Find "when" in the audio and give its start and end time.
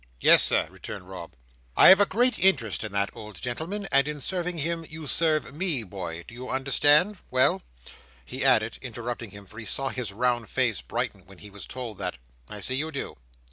11.27-11.37